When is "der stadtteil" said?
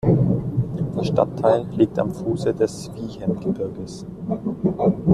0.97-1.67